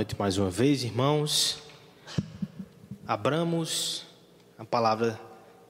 [0.00, 1.62] noite mais uma vez, irmãos.
[3.06, 4.06] Abramos
[4.56, 5.20] a palavra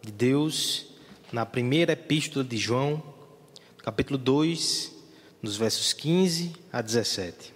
[0.00, 0.87] de Deus
[1.32, 3.03] na primeira epístola de João,
[3.79, 4.95] capítulo 2,
[5.43, 7.52] nos versos 15 a 17.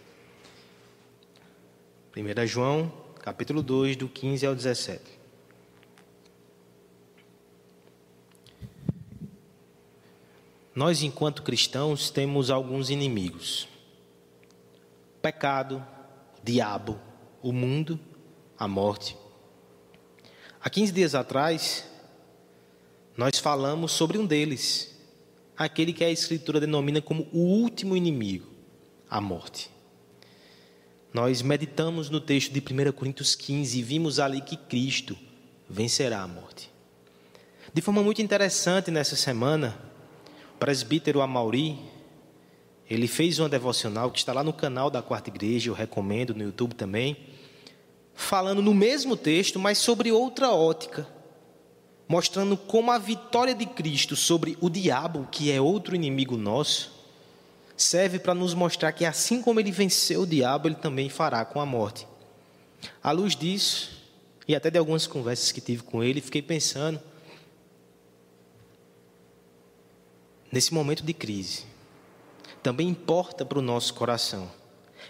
[2.17, 5.01] 1 João, capítulo 2, do 15 ao 17.
[10.75, 13.69] Nós, enquanto cristãos, temos alguns inimigos:
[15.23, 15.94] pecado,
[16.45, 17.01] diabo,
[17.43, 17.99] o mundo,
[18.59, 19.17] a morte.
[20.61, 21.87] Há 15 dias atrás,
[23.17, 24.95] nós falamos sobre um deles,
[25.57, 28.47] aquele que a Escritura denomina como o último inimigo,
[29.09, 29.71] a morte.
[31.13, 35.17] Nós meditamos no texto de 1 Coríntios 15 e vimos ali que Cristo
[35.69, 36.71] vencerá a morte.
[37.73, 39.79] De forma muito interessante nessa semana,
[40.55, 41.79] o presbítero Amauri,
[42.95, 46.45] ele fez uma devocional que está lá no canal da Quarta Igreja, eu recomendo no
[46.45, 47.17] YouTube também,
[48.15, 51.07] falando no mesmo texto, mas sobre outra ótica,
[52.07, 56.93] mostrando como a vitória de Cristo sobre o diabo, que é outro inimigo nosso,
[57.77, 61.61] serve para nos mostrar que assim como ele venceu o diabo, ele também fará com
[61.61, 62.07] a morte.
[63.03, 63.91] À luz disso,
[64.47, 67.01] e até de algumas conversas que tive com ele, fiquei pensando
[70.53, 71.74] nesse momento de crise.
[72.65, 74.51] Também importa para o nosso coração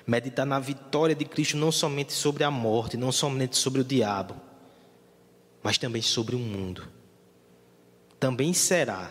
[0.05, 4.35] meditar na vitória de Cristo não somente sobre a morte, não somente sobre o diabo,
[5.63, 6.89] mas também sobre o mundo.
[8.19, 9.09] Também será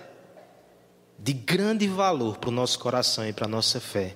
[1.17, 4.13] de grande valor para o nosso coração e para a nossa fé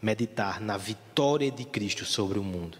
[0.00, 2.78] meditar na vitória de Cristo sobre o mundo.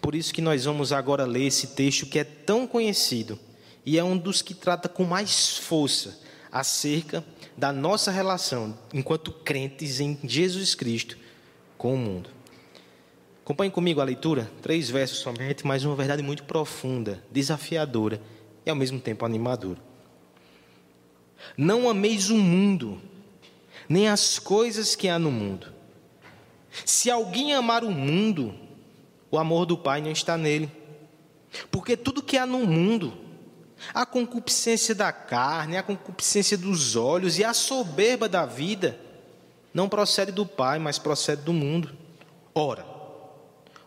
[0.00, 3.38] Por isso que nós vamos agora ler esse texto que é tão conhecido
[3.86, 7.24] e é um dos que trata com mais força acerca
[7.56, 11.16] da nossa relação enquanto crentes em Jesus Cristo
[11.78, 12.30] com o mundo.
[13.44, 18.20] Acompanhe comigo a leitura, três versos somente, mas uma verdade muito profunda, desafiadora
[18.64, 19.78] e ao mesmo tempo animadora.
[21.56, 23.00] Não ameis o mundo,
[23.88, 25.72] nem as coisas que há no mundo.
[26.84, 28.54] Se alguém amar o mundo,
[29.30, 30.70] o amor do Pai não está nele.
[31.70, 33.12] Porque tudo que há no mundo,
[33.92, 38.98] a concupiscência da carne, a concupiscência dos olhos e a soberba da vida,
[39.72, 41.94] não procede do Pai, mas procede do mundo.
[42.54, 42.86] Ora,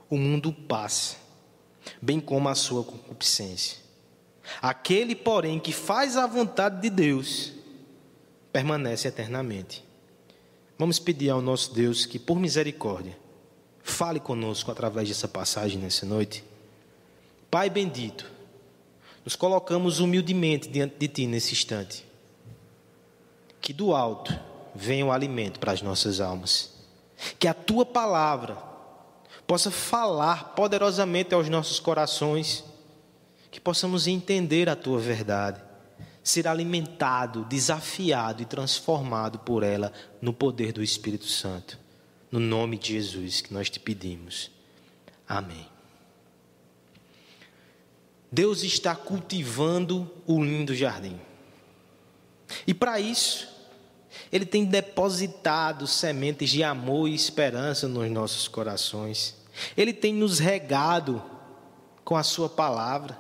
[0.10, 1.16] o mundo passa,
[2.02, 3.78] bem como a sua concupiscência.
[4.62, 7.54] Aquele, porém, que faz a vontade de Deus,
[8.52, 9.84] permanece eternamente.
[10.78, 13.18] Vamos pedir ao nosso Deus que, por misericórdia,
[13.82, 16.44] fale conosco através dessa passagem nessa noite.
[17.50, 18.30] Pai bendito,
[19.28, 22.06] nos colocamos humildemente diante de Ti nesse instante.
[23.60, 24.34] Que do alto
[24.74, 26.72] venha o alimento para as nossas almas.
[27.38, 28.56] Que a Tua palavra
[29.46, 32.64] possa falar poderosamente aos nossos corações
[33.52, 35.62] que possamos entender a tua verdade,
[36.24, 41.78] ser alimentado, desafiado e transformado por ela no poder do Espírito Santo.
[42.32, 44.50] No nome de Jesus que nós te pedimos.
[45.28, 45.77] Amém.
[48.32, 51.20] Deus está cultivando o lindo jardim.
[52.66, 53.48] E para isso,
[54.32, 59.36] Ele tem depositado sementes de amor e esperança nos nossos corações.
[59.76, 61.24] Ele tem nos regado
[62.04, 63.18] com a Sua palavra.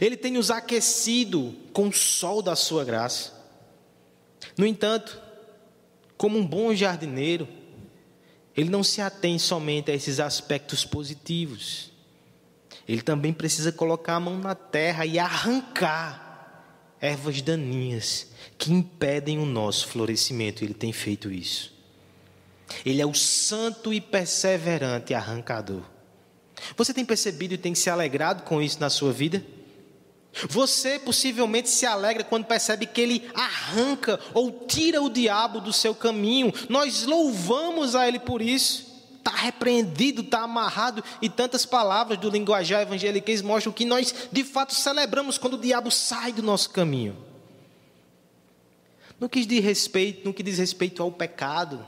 [0.00, 3.32] Ele tem nos aquecido com o sol da sua graça.
[4.58, 5.20] No entanto,
[6.16, 7.46] como um bom jardineiro,
[8.56, 11.92] ele não se atém somente a esses aspectos positivos.
[12.88, 16.24] Ele também precisa colocar a mão na terra e arrancar
[17.00, 20.64] ervas daninhas que impedem o nosso florescimento.
[20.64, 21.74] Ele tem feito isso.
[22.84, 25.82] Ele é o santo e perseverante arrancador.
[26.76, 29.44] Você tem percebido e tem se alegrado com isso na sua vida?
[30.48, 35.94] Você possivelmente se alegra quando percebe que ele arranca ou tira o diabo do seu
[35.94, 36.52] caminho.
[36.68, 38.85] Nós louvamos a ele por isso.
[39.26, 44.72] Está repreendido, está amarrado, e tantas palavras do linguajar evangeliquez mostram que nós de fato
[44.72, 47.16] celebramos quando o diabo sai do nosso caminho.
[49.18, 51.84] No que diz respeito, no que diz respeito ao pecado,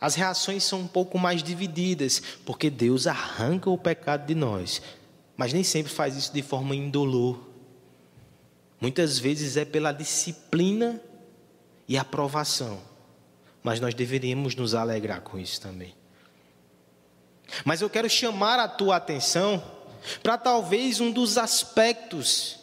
[0.00, 4.80] as reações são um pouco mais divididas, porque Deus arranca o pecado de nós,
[5.36, 7.38] mas nem sempre faz isso de forma indolor.
[8.80, 10.98] Muitas vezes é pela disciplina
[11.86, 12.80] e aprovação,
[13.62, 15.94] mas nós deveríamos nos alegrar com isso também.
[17.64, 19.62] Mas eu quero chamar a tua atenção
[20.22, 22.58] para talvez um dos aspectos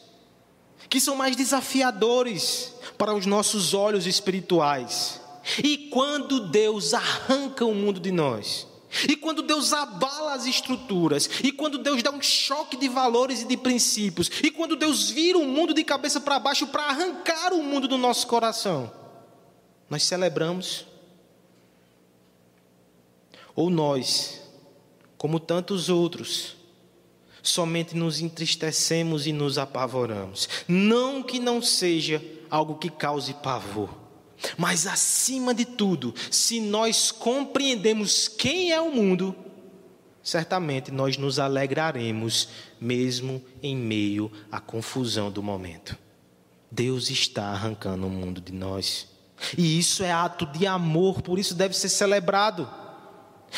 [0.89, 5.21] que são mais desafiadores para os nossos olhos espirituais.
[5.63, 8.67] E quando Deus arranca o mundo de nós,
[9.07, 13.45] E quando Deus abala as estruturas, e quando Deus dá um choque de valores e
[13.45, 17.61] de princípios, e quando Deus vira o mundo de cabeça para baixo para arrancar o
[17.61, 18.91] mundo do nosso coração,
[19.89, 20.85] nós celebramos.
[23.55, 24.38] Ou nós,
[25.19, 26.55] como tantos outros,
[27.43, 30.47] somente nos entristecemos e nos apavoramos.
[30.65, 33.89] Não que não seja algo que cause pavor,
[34.57, 39.35] mas acima de tudo, se nós compreendemos quem é o mundo,
[40.23, 42.47] certamente nós nos alegraremos,
[42.79, 45.97] mesmo em meio à confusão do momento.
[46.71, 49.05] Deus está arrancando o mundo de nós.
[49.57, 52.69] E isso é ato de amor, por isso deve ser celebrado.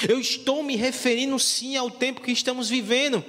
[0.08, 3.24] Eu estou me referindo sim ao tempo que estamos vivendo.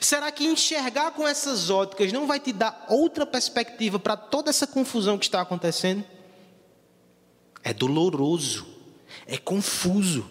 [0.00, 4.66] Será que enxergar com essas óticas não vai te dar outra perspectiva para toda essa
[4.66, 6.04] confusão que está acontecendo?
[7.62, 8.66] É doloroso,
[9.26, 10.28] é confuso,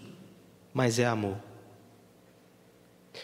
[0.74, 1.38] mas é amor.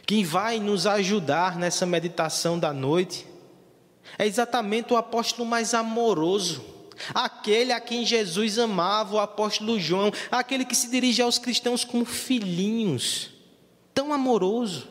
[0.06, 3.26] Quem vai nos ajudar nessa meditação da noite
[4.18, 6.64] é exatamente o apóstolo mais amoroso,
[7.14, 12.06] aquele a quem Jesus amava, o apóstolo João, aquele que se dirige aos cristãos como
[12.06, 13.32] filhinhos,
[13.94, 14.88] tão amoroso.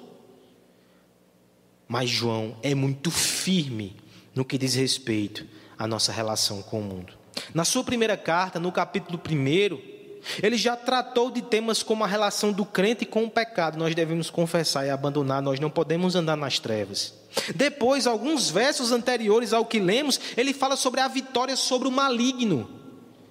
[1.88, 3.96] Mas João é muito firme
[4.34, 5.46] no que diz respeito
[5.78, 7.12] à nossa relação com o mundo.
[7.52, 9.93] Na sua primeira carta, no capítulo 1,
[10.42, 13.78] ele já tratou de temas como a relação do crente com o pecado.
[13.78, 17.14] Nós devemos confessar e abandonar, nós não podemos andar nas trevas.
[17.54, 22.68] Depois, alguns versos anteriores ao que lemos, ele fala sobre a vitória sobre o maligno.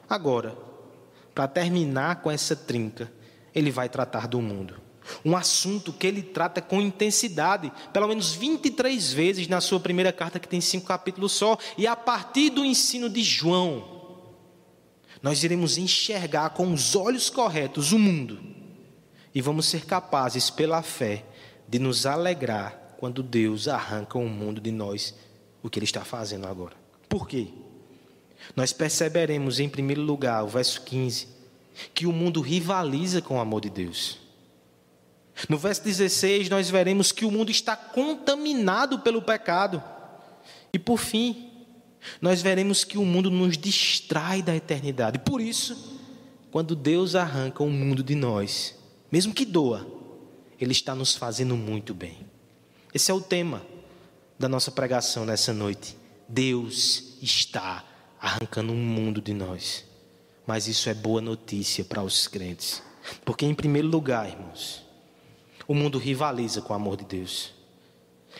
[0.09, 0.57] Agora,
[1.33, 3.11] para terminar com essa trinca,
[3.55, 4.81] ele vai tratar do mundo.
[5.23, 10.39] Um assunto que ele trata com intensidade, pelo menos 23 vezes na sua primeira carta,
[10.39, 13.92] que tem cinco capítulos só, e a partir do ensino de João,
[15.23, 18.39] nós iremos enxergar com os olhos corretos o mundo
[19.33, 21.25] e vamos ser capazes, pela fé,
[21.67, 25.15] de nos alegrar quando Deus arranca o mundo de nós,
[25.63, 26.75] o que Ele está fazendo agora.
[27.09, 27.47] Por quê?
[28.55, 31.27] Nós perceberemos, em primeiro lugar, o verso 15,
[31.93, 34.19] que o mundo rivaliza com o amor de Deus.
[35.49, 39.81] No verso 16, nós veremos que o mundo está contaminado pelo pecado.
[40.71, 41.52] E por fim,
[42.21, 45.19] nós veremos que o mundo nos distrai da eternidade.
[45.19, 45.99] Por isso,
[46.51, 48.75] quando Deus arranca o mundo de nós,
[49.11, 49.87] mesmo que doa,
[50.59, 52.25] Ele está nos fazendo muito bem.
[52.93, 53.65] Esse é o tema
[54.37, 55.97] da nossa pregação nessa noite.
[56.27, 57.83] Deus está
[58.19, 59.85] arrancando um mundo de nós.
[60.45, 62.81] Mas isso é boa notícia para os crentes.
[63.25, 64.83] Porque, em primeiro lugar, irmãos,
[65.67, 67.51] o mundo rivaliza com o amor de Deus.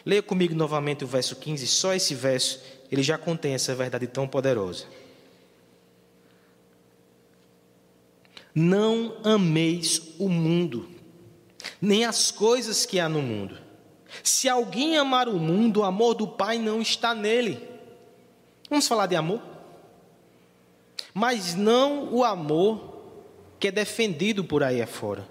[0.06, 2.59] Leia comigo novamente o verso 15, só esse verso,
[2.94, 4.86] ele já contém essa verdade tão poderosa.
[8.54, 10.88] Não ameis o mundo,
[11.81, 13.57] nem as coisas que há no mundo.
[14.22, 17.68] Se alguém amar o mundo, o amor do Pai não está nele.
[18.69, 19.42] Vamos falar de amor?
[21.16, 22.94] Mas não o amor
[23.60, 25.28] que é defendido por aí afora.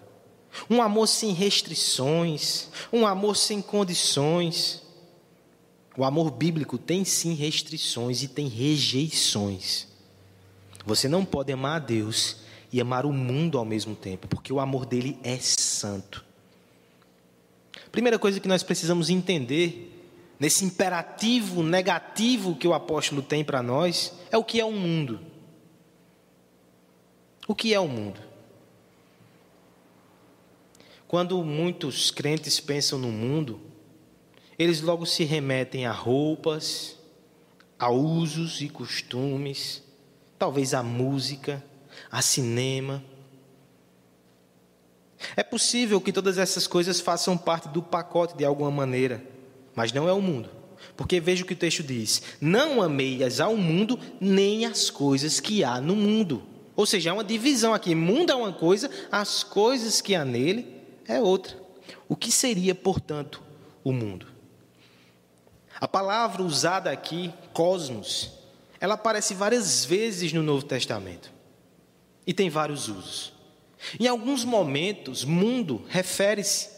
[0.68, 4.81] Um amor sem restrições, um amor sem condições.
[5.96, 9.86] O amor bíblico tem sim restrições e tem rejeições.
[10.86, 12.38] Você não pode amar a Deus
[12.72, 16.24] e amar o mundo ao mesmo tempo, porque o amor dele é santo.
[17.90, 19.90] Primeira coisa que nós precisamos entender
[20.40, 25.20] nesse imperativo negativo que o apóstolo tem para nós é o que é o mundo.
[27.46, 28.18] O que é o mundo?
[31.06, 33.60] Quando muitos crentes pensam no mundo,
[34.58, 36.96] eles logo se remetem a roupas,
[37.78, 39.82] a usos e costumes,
[40.38, 41.64] talvez a música,
[42.10, 43.02] a cinema.
[45.36, 49.24] É possível que todas essas coisas façam parte do pacote de alguma maneira,
[49.74, 50.50] mas não é o mundo.
[50.96, 55.62] Porque veja o que o texto diz: Não ameias ao mundo, nem as coisas que
[55.62, 56.42] há no mundo.
[56.74, 60.66] Ou seja, há uma divisão aqui: mundo é uma coisa, as coisas que há nele
[61.06, 61.56] é outra.
[62.08, 63.42] O que seria, portanto,
[63.84, 64.31] o mundo?
[65.82, 68.30] A palavra usada aqui, cosmos,
[68.78, 71.32] ela aparece várias vezes no Novo Testamento
[72.24, 73.32] e tem vários usos.
[73.98, 76.70] Em alguns momentos, mundo refere-se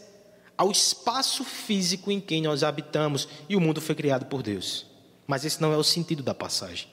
[0.57, 4.87] ao espaço físico em que nós habitamos e o mundo foi criado por Deus.
[5.27, 6.87] Mas esse não é o sentido da passagem.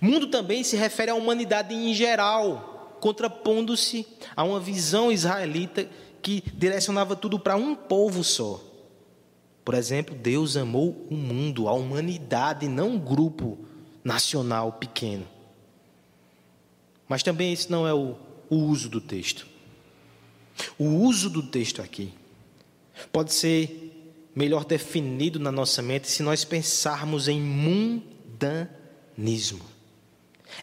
[0.00, 5.88] Mundo também se refere à humanidade em geral, contrapondo-se a uma visão israelita
[6.20, 8.71] que direcionava tudo para um povo só.
[9.64, 13.58] Por exemplo, Deus amou o mundo, a humanidade, não um grupo
[14.02, 15.26] nacional pequeno.
[17.08, 18.16] Mas também esse não é o,
[18.50, 19.46] o uso do texto.
[20.78, 22.12] O uso do texto aqui
[23.12, 23.92] pode ser
[24.34, 28.70] melhor definido na nossa mente se nós pensarmos em mundanismo.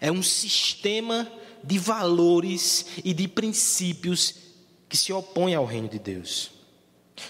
[0.02, 1.32] É um sistema
[1.64, 4.36] de valores e de princípios
[4.88, 6.59] que se opõe ao reino de Deus.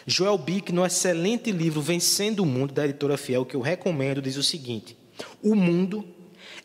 [0.05, 4.37] Joel Bick, no excelente livro Vencendo o Mundo, da editora Fiel, que eu recomendo, diz
[4.37, 4.97] o seguinte:
[5.43, 6.05] O mundo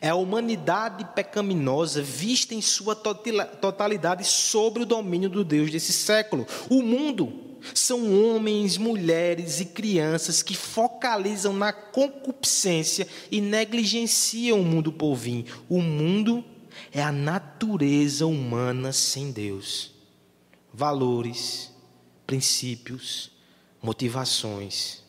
[0.00, 6.46] é a humanidade pecaminosa vista em sua totalidade sobre o domínio do Deus desse século.
[6.68, 7.32] O mundo
[7.72, 15.46] são homens, mulheres e crianças que focalizam na concupiscência e negligenciam o mundo por vir.
[15.68, 16.44] O mundo
[16.92, 19.92] é a natureza humana sem Deus.
[20.72, 21.72] Valores,
[22.34, 23.30] princípios,
[23.80, 25.04] motivações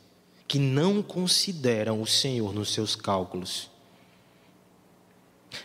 [0.47, 3.71] que não consideram o Senhor nos seus cálculos.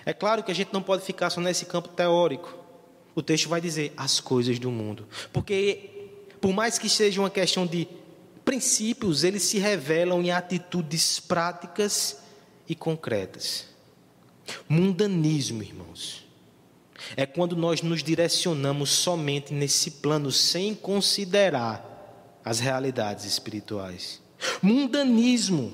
[0.07, 2.57] É claro que a gente não pode ficar só nesse campo teórico.
[3.15, 6.09] O texto vai dizer as coisas do mundo, porque
[6.41, 7.87] por mais que seja uma questão de
[8.43, 12.23] princípios, eles se revelam em atitudes práticas
[12.67, 13.67] e concretas.
[14.67, 16.20] Mundanismo, irmãos,
[17.17, 24.21] é quando nós nos direcionamos somente nesse plano sem considerar as realidades espirituais.
[24.63, 25.73] Mundanismo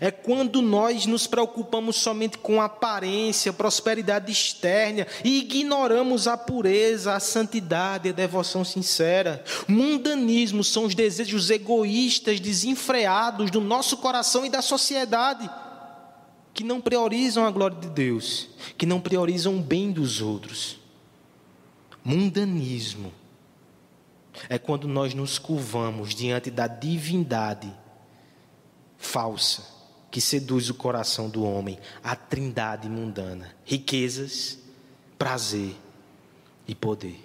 [0.00, 7.20] é quando nós nos preocupamos somente com aparência, prosperidade externa e ignoramos a pureza, a
[7.20, 9.42] santidade a devoção sincera.
[9.66, 15.48] Mundanismo são os desejos egoístas, desenfreados do nosso coração e da sociedade
[16.58, 20.80] que não priorizam a glória de Deus, que não priorizam o bem dos outros.
[22.04, 23.12] Mundanismo
[24.48, 27.72] é quando nós nos curvamos diante da divindade
[28.96, 29.64] falsa
[30.10, 34.58] que seduz o coração do homem, a trindade mundana, riquezas,
[35.16, 35.76] prazer
[36.66, 37.24] e poder.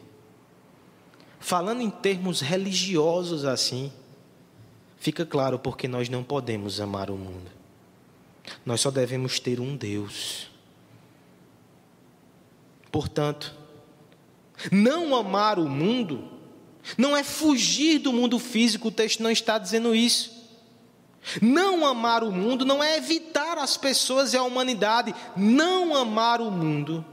[1.40, 3.92] Falando em termos religiosos assim,
[4.96, 7.63] fica claro porque nós não podemos amar o mundo.
[8.66, 10.50] Nós só devemos ter um Deus.
[12.92, 13.56] Portanto,
[14.72, 16.30] não amar o mundo
[16.98, 20.44] não é fugir do mundo físico, o texto não está dizendo isso.
[21.42, 25.16] Não amar o mundo não é evitar as pessoas e a humanidade.
[25.36, 27.06] Não amar o mundo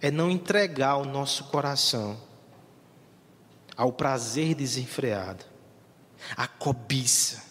[0.00, 2.18] é não entregar o nosso coração
[3.76, 5.44] ao prazer desenfreado,
[6.36, 7.43] à cobiça,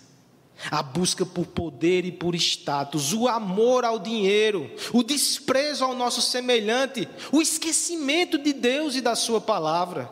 [0.71, 6.21] a busca por poder e por status, o amor ao dinheiro, o desprezo ao nosso
[6.21, 10.09] semelhante, o esquecimento de Deus e da Sua palavra.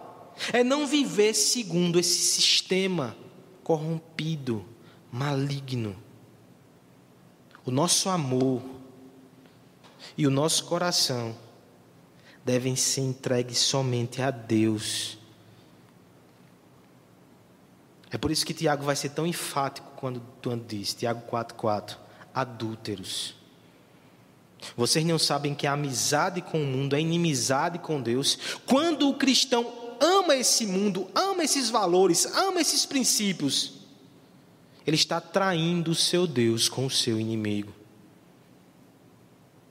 [0.51, 3.15] É não viver segundo esse sistema
[3.63, 4.65] corrompido,
[5.12, 5.96] maligno.
[7.65, 8.62] O nosso amor
[10.17, 11.38] e o nosso coração
[12.43, 15.22] devem ser entregues somente a Deus
[18.12, 21.96] é por isso que Tiago vai ser tão enfático quando, quando diz, Tiago 4,4,
[22.34, 23.36] adúlteros.
[24.75, 28.38] Vocês não sabem que a amizade com o mundo é inimizade com Deus.
[28.65, 33.74] Quando o cristão ama esse mundo, ama esses valores, ama esses princípios,
[34.86, 37.74] ele está traindo o seu Deus com o seu inimigo.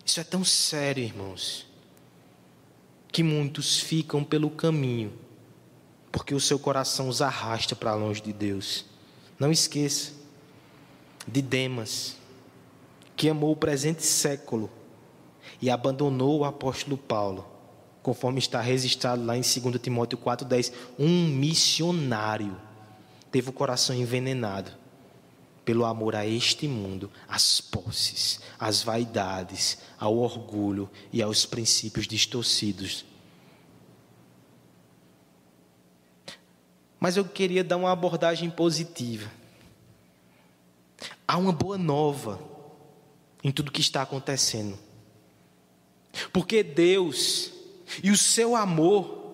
[0.06, 1.66] Isso é tão sério, irmãos,
[3.12, 5.12] que muitos ficam pelo caminho
[6.12, 8.84] porque o seu coração os arrasta para longe de Deus.
[9.38, 10.12] Não esqueça
[11.26, 12.16] de Demas,
[13.16, 14.70] que amou o presente século
[15.60, 17.46] e abandonou o apóstolo Paulo,
[18.02, 20.72] conforme está registrado lá em 2 Timóteo 4,10.
[20.98, 22.56] Um missionário
[23.30, 24.72] teve o coração envenenado
[25.64, 33.04] pelo amor a este mundo, às posses, às vaidades, ao orgulho e aos princípios distorcidos
[37.00, 39.39] Mas eu queria dar uma abordagem positiva.
[41.30, 42.40] Há uma boa nova
[43.44, 44.76] em tudo que está acontecendo.
[46.32, 47.52] Porque Deus
[48.02, 49.32] e o seu amor,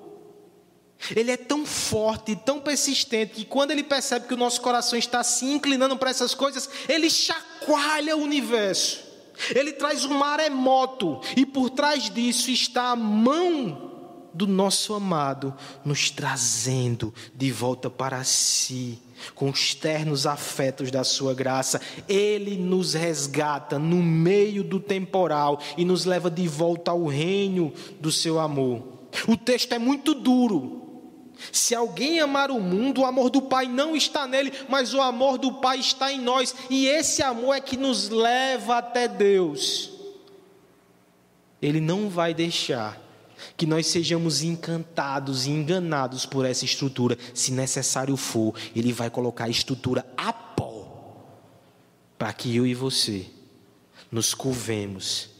[1.16, 4.98] ele é tão forte e tão persistente que quando ele percebe que o nosso coração
[4.98, 9.02] está se inclinando para essas coisas, ele chacoalha o universo.
[9.54, 16.10] Ele traz um maremoto e por trás disso está a mão do nosso amado, nos
[16.10, 19.00] trazendo de volta para si,
[19.34, 21.80] com os ternos afetos da sua graça.
[22.08, 28.10] Ele nos resgata no meio do temporal e nos leva de volta ao reino do
[28.12, 28.82] seu amor.
[29.26, 30.82] O texto é muito duro.
[31.52, 35.38] Se alguém amar o mundo, o amor do Pai não está nele, mas o amor
[35.38, 39.92] do Pai está em nós, e esse amor é que nos leva até Deus.
[41.60, 43.05] Ele não vai deixar
[43.56, 47.18] que nós sejamos encantados e enganados por essa estrutura.
[47.34, 51.24] Se necessário for, Ele vai colocar a estrutura a pó,
[52.18, 53.26] para que eu e você
[54.10, 55.30] nos curvemos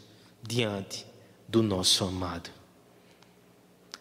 [0.41, 1.05] diante
[1.47, 2.49] do nosso amado.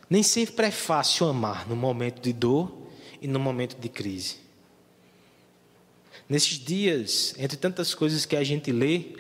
[0.09, 2.73] Nem sempre é fácil amar no momento de dor
[3.21, 4.37] e no momento de crise.
[6.29, 9.17] Nesses dias, entre tantas coisas que a gente lê,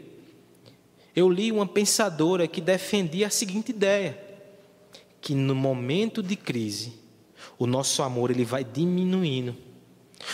[1.14, 4.25] eu li uma pensadora que defendia a seguinte ideia:
[5.26, 6.92] que no momento de crise,
[7.58, 9.56] o nosso amor ele vai diminuindo.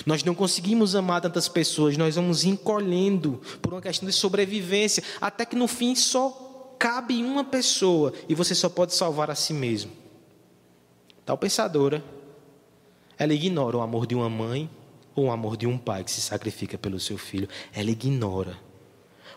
[0.04, 5.46] Nós não conseguimos amar tantas pessoas, nós vamos encolhendo por uma questão de sobrevivência, até
[5.46, 9.90] que no fim só cabe uma pessoa e você só pode salvar a si mesmo.
[11.24, 12.04] Tal pensadora,
[13.16, 14.68] ela ignora o amor de uma mãe
[15.16, 17.48] ou o amor de um pai que se sacrifica pelo seu filho.
[17.72, 18.58] Ela ignora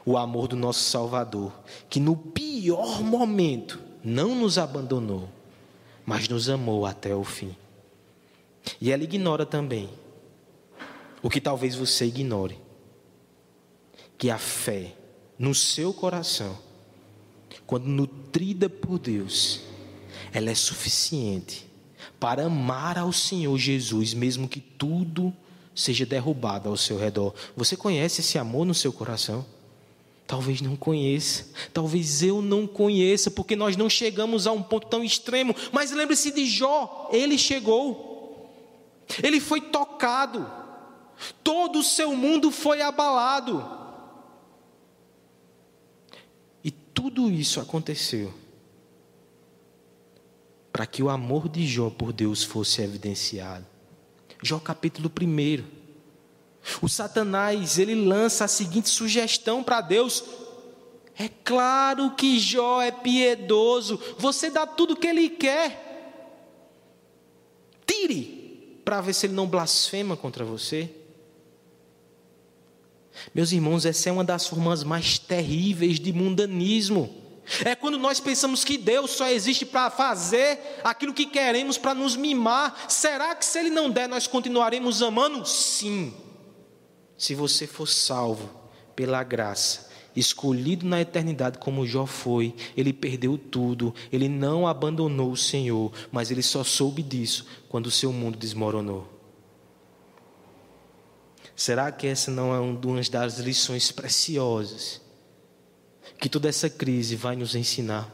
[0.06, 1.54] o amor do nosso Salvador,
[1.90, 5.30] que no pior momento não nos abandonou,
[6.06, 7.56] mas nos amou até o fim.
[8.80, 9.90] E ela ignora também
[11.22, 12.58] o que talvez você ignore,
[14.18, 14.96] que a fé
[15.38, 16.58] no seu coração,
[17.66, 19.62] quando nutrida por Deus,
[20.32, 21.68] ela é suficiente
[22.20, 25.34] para amar ao Senhor Jesus, mesmo que tudo
[25.74, 27.34] seja derrubado ao seu redor.
[27.56, 29.46] Você conhece esse amor no seu coração?
[30.28, 35.04] Talvez não conheça, talvez eu não conheça, porque nós não chegamos a um ponto tão
[35.04, 35.56] extremo.
[35.72, 38.52] Mas lembre-se de Jó, ele chegou,
[39.22, 40.50] ele foi tocado,
[41.44, 43.64] todo o seu mundo foi abalado.
[46.64, 48.34] E tudo isso aconteceu
[50.74, 53.66] para que o amor de Jó por Deus fosse evidenciado.
[54.42, 55.75] Jó capítulo 1.
[56.82, 60.24] O Satanás, ele lança a seguinte sugestão para Deus:
[61.18, 65.84] É claro que Jó é piedoso, você dá tudo o que ele quer.
[67.86, 70.90] Tire, para ver se ele não blasfema contra você.
[73.34, 77.24] Meus irmãos, essa é uma das formas mais terríveis de mundanismo.
[77.64, 82.16] É quando nós pensamos que Deus só existe para fazer aquilo que queremos, para nos
[82.16, 82.86] mimar.
[82.90, 85.46] Será que se Ele não der, nós continuaremos amando?
[85.46, 86.14] Sim.
[87.18, 88.50] Se você for salvo
[88.96, 95.38] pela graça, escolhido na eternidade como Jó foi, ele perdeu tudo, ele não abandonou o
[95.38, 99.08] Senhor, mas ele só soube disso quando o seu mundo desmoronou.
[101.56, 105.02] Será que essa não é uma das lições preciosas
[106.20, 108.12] que toda essa crise vai nos ensinar?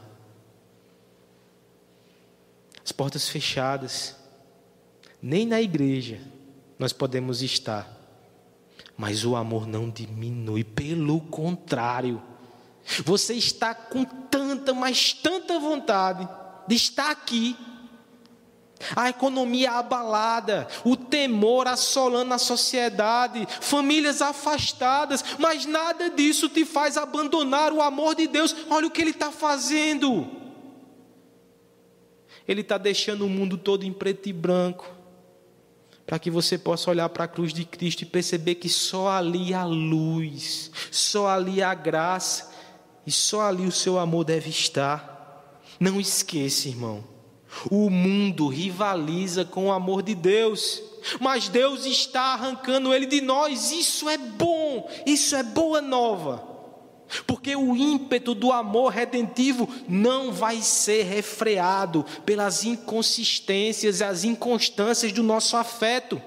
[2.84, 4.16] As portas fechadas,
[5.20, 6.20] nem na igreja
[6.78, 8.01] nós podemos estar
[8.96, 12.22] mas o amor não diminui, pelo contrário.
[13.04, 16.28] Você está com tanta, mas tanta vontade
[16.66, 17.56] de estar aqui.
[18.96, 26.96] A economia abalada, o temor assolando a sociedade, famílias afastadas, mas nada disso te faz
[26.96, 28.54] abandonar o amor de Deus.
[28.68, 30.28] Olha o que Ele está fazendo.
[32.46, 35.01] Ele está deixando o mundo todo em preto e branco
[36.06, 39.54] para que você possa olhar para a cruz de Cristo e perceber que só ali
[39.54, 42.52] há luz, só ali há graça
[43.06, 45.62] e só ali o seu amor deve estar.
[45.78, 47.04] Não esqueça, irmão,
[47.70, 50.82] o mundo rivaliza com o amor de Deus,
[51.20, 53.70] mas Deus está arrancando ele de nós.
[53.70, 56.51] Isso é bom, isso é boa nova.
[57.26, 65.12] Porque o ímpeto do amor redentivo não vai ser refreado pelas inconsistências e as inconstâncias
[65.12, 66.20] do nosso afeto.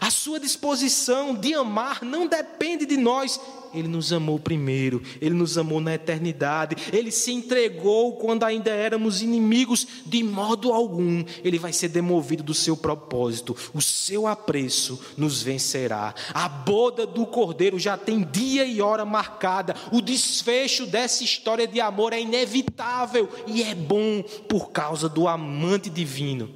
[0.00, 3.40] A sua disposição de amar não depende de nós,
[3.74, 9.22] ele nos amou primeiro, Ele nos amou na eternidade, Ele se entregou quando ainda éramos
[9.22, 15.42] inimigos, de modo algum Ele vai ser demovido do seu propósito, o seu apreço nos
[15.42, 16.14] vencerá.
[16.34, 21.80] A boda do cordeiro já tem dia e hora marcada, o desfecho dessa história de
[21.80, 26.50] amor é inevitável e é bom por causa do amante divino.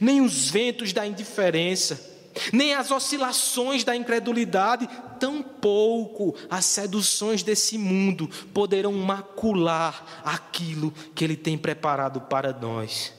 [0.00, 2.13] Nem os ventos da indiferença,
[2.52, 11.36] nem as oscilações da incredulidade, tampouco as seduções desse mundo poderão macular aquilo que Ele
[11.36, 13.12] tem preparado para nós.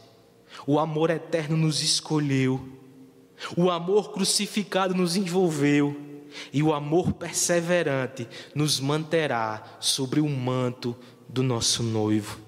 [0.67, 2.62] O amor eterno nos escolheu,
[3.56, 5.95] o amor crucificado nos envolveu,
[6.51, 10.95] e o amor perseverante nos manterá sobre o manto
[11.30, 12.39] do nosso noivo.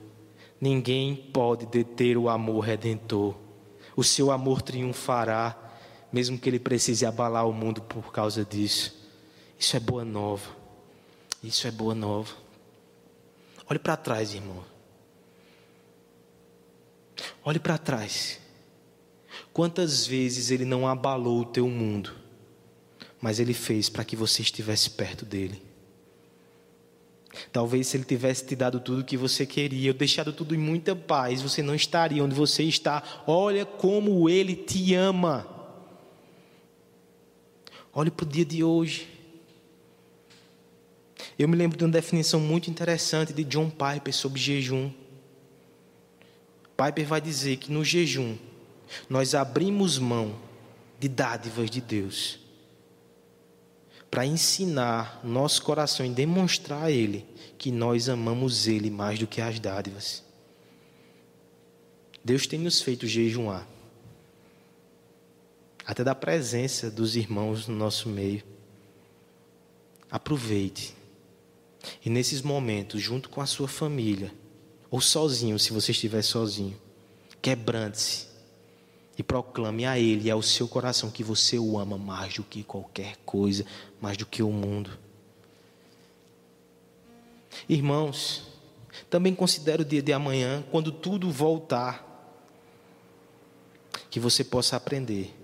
[0.59, 3.35] Ninguém pode deter o amor redentor,
[3.95, 5.66] o seu amor triunfará
[6.11, 8.95] mesmo que ele precise abalar o mundo por causa disso.
[9.59, 10.55] Isso é boa nova.
[11.43, 12.33] Isso é boa nova.
[13.69, 14.63] Olhe para trás, irmão.
[17.43, 18.39] Olhe para trás.
[19.51, 22.13] Quantas vezes ele não abalou o teu mundo,
[23.19, 25.61] mas ele fez para que você estivesse perto dele.
[27.51, 30.95] Talvez se ele tivesse te dado tudo o que você queria, deixado tudo em muita
[30.95, 33.03] paz, você não estaria onde você está.
[33.27, 35.56] Olha como ele te ama.
[37.99, 39.09] Olhe para o dia de hoje.
[41.35, 44.91] Eu me lembro de uma definição muito interessante de John Piper sobre jejum.
[46.77, 48.37] Piper vai dizer que no jejum
[49.09, 50.39] nós abrimos mão
[50.99, 52.37] de dádivas de Deus
[54.11, 57.25] para ensinar nosso coração e demonstrar a Ele
[57.57, 60.23] que nós amamos Ele mais do que as dádivas.
[62.23, 63.67] Deus tem nos feito jejuar,
[65.87, 68.43] até da presença dos irmãos no nosso meio.
[70.11, 70.93] Aproveite,
[72.03, 74.33] e nesses momentos, junto com a sua família,
[74.91, 76.77] ou sozinho, se você estiver sozinho,
[77.41, 78.27] quebrante-se
[79.17, 82.63] e proclame a Ele e ao seu coração que você o ama mais do que
[82.63, 83.65] qualquer coisa,
[84.01, 84.99] mais do que o mundo.
[87.67, 88.43] Irmãos,
[89.09, 92.05] também considere o dia de amanhã, quando tudo voltar,
[94.09, 95.36] que você possa aprender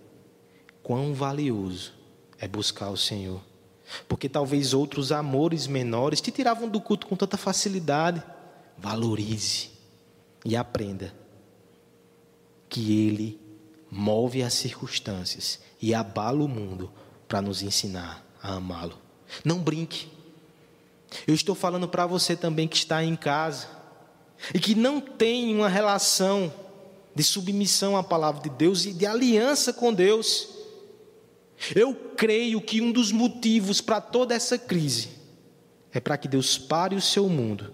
[0.83, 1.93] quão valioso
[2.37, 3.41] é buscar o Senhor.
[4.07, 8.21] Porque talvez outros amores menores te tiravam do culto com tanta facilidade.
[8.77, 9.69] Valorize
[10.43, 11.13] e aprenda
[12.67, 13.39] que Ele
[13.89, 16.91] move as circunstâncias e abala o mundo
[17.27, 18.97] para nos ensinar a amá-lo.
[19.45, 20.07] Não brinque.
[21.27, 23.67] Eu estou falando para você também que está em casa
[24.53, 26.51] e que não tem uma relação
[27.15, 30.49] de submissão à palavra de Deus e de aliança com Deus.
[31.75, 35.09] Eu creio que um dos motivos para toda essa crise
[35.91, 37.71] é para que Deus pare o seu mundo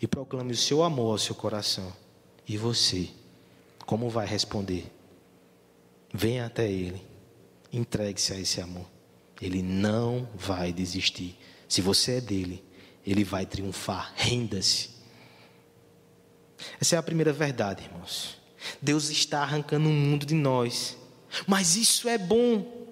[0.00, 1.92] e proclame o seu amor ao seu coração.
[2.46, 3.08] E você,
[3.84, 4.92] como vai responder?
[6.12, 7.02] Venha até Ele,
[7.72, 8.86] entregue-se a esse amor.
[9.40, 11.36] Ele não vai desistir.
[11.68, 12.62] Se você é dele,
[13.06, 14.12] ele vai triunfar.
[14.16, 14.90] Renda-se.
[16.80, 18.38] Essa é a primeira verdade, irmãos.
[18.80, 20.96] Deus está arrancando o mundo de nós.
[21.46, 22.85] Mas isso é bom,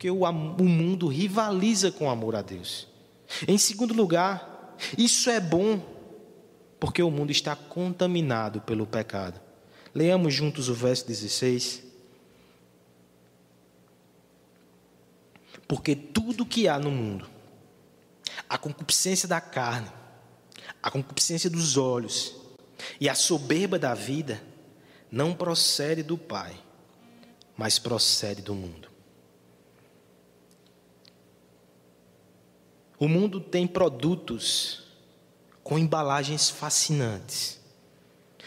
[0.00, 2.88] porque o, o mundo rivaliza com o amor a Deus.
[3.46, 5.78] Em segundo lugar, isso é bom,
[6.80, 9.38] porque o mundo está contaminado pelo pecado.
[9.94, 11.82] Leamos juntos o verso 16.
[15.68, 17.28] Porque tudo que há no mundo,
[18.48, 19.92] a concupiscência da carne,
[20.82, 22.34] a concupiscência dos olhos
[22.98, 24.42] e a soberba da vida,
[25.12, 26.58] não procede do Pai,
[27.54, 28.89] mas procede do mundo.
[33.00, 34.84] O mundo tem produtos
[35.64, 37.58] com embalagens fascinantes.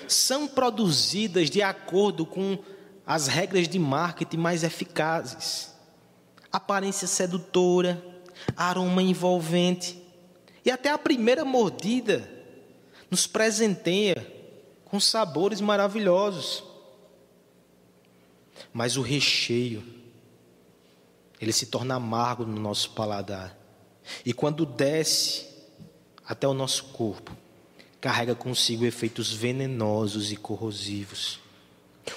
[0.07, 2.57] São produzidas de acordo com
[3.05, 5.73] as regras de marketing mais eficazes
[6.53, 8.05] aparência sedutora,
[8.55, 9.99] aroma envolvente.
[10.63, 12.29] E até a primeira mordida
[13.09, 14.31] nos presenteia
[14.85, 16.63] com sabores maravilhosos.
[18.71, 19.83] Mas o recheio,
[21.41, 23.57] ele se torna amargo no nosso paladar.
[24.25, 25.47] E quando desce
[26.25, 27.35] até o nosso corpo,
[27.99, 31.39] carrega consigo efeitos venenosos e corrosivos.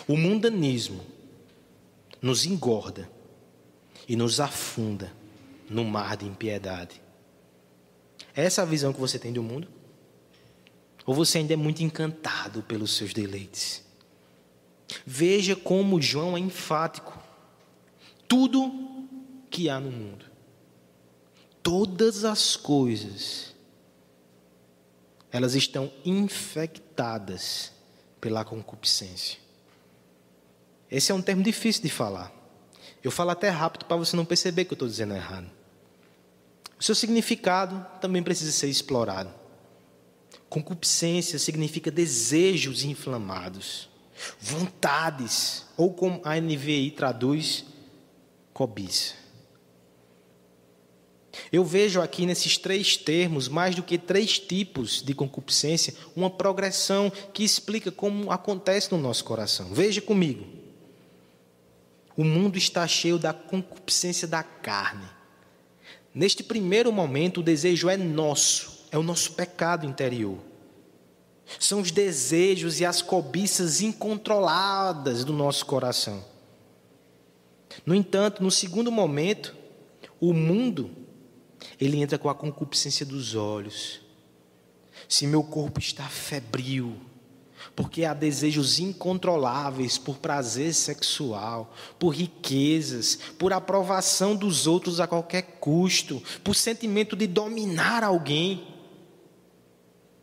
[0.09, 1.05] O mundanismo
[2.21, 3.09] nos engorda
[4.09, 5.13] e nos afunda
[5.69, 7.01] no mar de impiedade.
[8.35, 9.69] É essa a visão que você tem do mundo?
[11.05, 13.85] Ou você ainda é muito encantado pelos seus deleites?
[15.05, 17.17] Veja como João é enfático.
[18.29, 18.73] Tudo
[19.49, 20.27] que há no mundo,
[21.67, 23.53] todas as coisas,
[25.33, 27.73] elas estão infectadas
[28.21, 29.37] pela concupiscência.
[30.89, 32.33] Esse é um termo difícil de falar.
[33.03, 35.51] Eu falo até rápido para você não perceber que eu estou dizendo errado.
[36.79, 39.35] O seu significado também precisa ser explorado.
[40.49, 43.89] Concupiscência significa desejos inflamados,
[44.39, 47.65] vontades, ou como a NVI traduz,
[48.55, 49.26] cobiça.
[51.53, 57.11] Eu vejo aqui nesses três termos, mais do que três tipos de concupiscência, uma progressão
[57.33, 59.73] que explica como acontece no nosso coração.
[59.73, 60.47] Veja comigo.
[62.17, 65.07] O mundo está cheio da concupiscência da carne.
[66.15, 70.39] Neste primeiro momento, o desejo é nosso, é o nosso pecado interior.
[71.61, 76.25] São os desejos e as cobiças incontroladas do nosso coração.
[77.85, 79.55] No entanto, no segundo momento,
[80.19, 80.91] o mundo
[81.81, 84.01] ele entra com a concupiscência dos olhos.
[85.09, 87.01] Se meu corpo está febril,
[87.75, 95.43] Porque há desejos incontroláveis por prazer sexual, por riquezas, por aprovação dos outros a qualquer
[95.59, 98.67] custo, por sentimento de dominar alguém.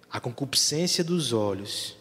[0.09, 1.95] A concupiscência dos olhos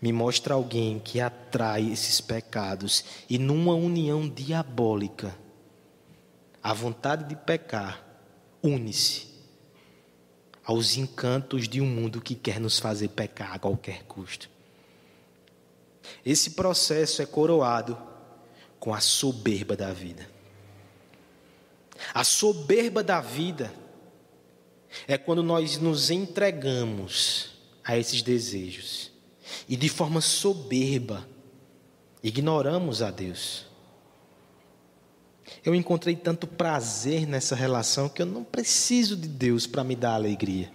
[0.00, 5.36] me mostra alguém que atrai esses pecados e numa união diabólica,
[6.62, 8.09] a vontade de pecar
[8.62, 9.28] une-se
[10.64, 14.48] aos encantos de um mundo que quer nos fazer pecar a qualquer custo.
[16.24, 17.98] Esse processo é coroado
[18.78, 20.28] com a soberba da vida.
[22.14, 23.72] A soberba da vida
[25.06, 27.50] é quando nós nos entregamos
[27.84, 29.10] a esses desejos
[29.68, 31.26] e de forma soberba
[32.22, 33.69] ignoramos a Deus.
[35.64, 40.14] Eu encontrei tanto prazer nessa relação que eu não preciso de Deus para me dar
[40.14, 40.70] alegria.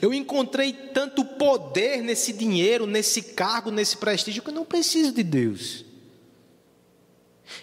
[0.00, 5.22] Eu encontrei tanto poder nesse dinheiro, nesse cargo, nesse prestígio, que eu não preciso de
[5.22, 5.84] Deus.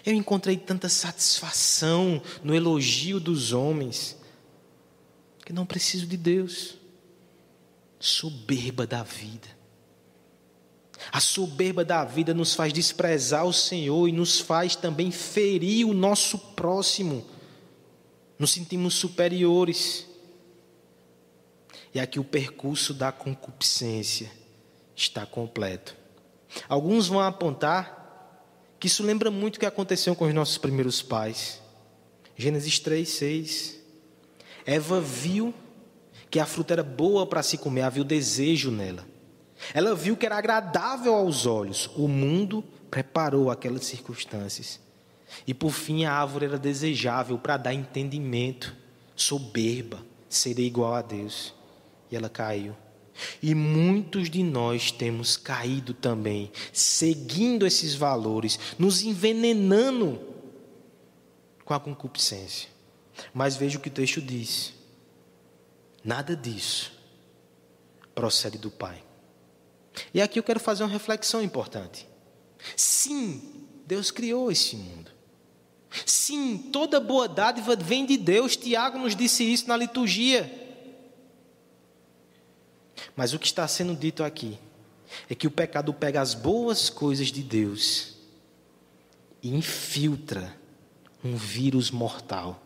[0.04, 4.16] Eu encontrei tanta satisfação no elogio dos homens,
[5.44, 6.76] que não preciso de Deus.
[7.98, 9.55] Soberba da vida.
[11.12, 15.94] A soberba da vida nos faz desprezar o Senhor e nos faz também ferir o
[15.94, 17.24] nosso próximo.
[18.38, 20.06] Nos sentimos superiores.
[21.94, 24.30] E aqui o percurso da concupiscência
[24.94, 25.96] está completo.
[26.68, 27.96] Alguns vão apontar
[28.78, 31.60] que isso lembra muito o que aconteceu com os nossos primeiros pais.
[32.36, 33.76] Gênesis 3, 6.
[34.66, 35.54] Eva viu
[36.30, 39.06] que a fruta era boa para se comer, havia o desejo nela.
[39.72, 41.90] Ela viu que era agradável aos olhos.
[41.96, 44.80] O mundo preparou aquelas circunstâncias.
[45.46, 48.74] E por fim a árvore era desejável para dar entendimento,
[49.14, 51.54] soberba, seria igual a Deus.
[52.10, 52.74] E ela caiu.
[53.42, 60.20] E muitos de nós temos caído também, seguindo esses valores, nos envenenando
[61.64, 62.68] com a concupiscência.
[63.32, 64.74] Mas veja o que o texto diz:
[66.04, 66.92] nada disso
[68.14, 69.05] procede do Pai.
[70.12, 72.08] E aqui eu quero fazer uma reflexão importante.
[72.76, 75.10] Sim, Deus criou esse mundo.
[76.04, 78.56] Sim, toda boa dádiva vem de Deus.
[78.56, 80.64] Tiago nos disse isso na liturgia.
[83.14, 84.58] Mas o que está sendo dito aqui
[85.28, 88.16] é que o pecado pega as boas coisas de Deus
[89.42, 90.54] e infiltra
[91.24, 92.60] um vírus mortal.